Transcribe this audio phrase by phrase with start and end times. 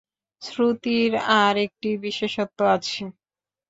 [0.41, 1.11] শ্রুতির
[1.41, 3.03] আর একটি বিশেষত্ব আছে।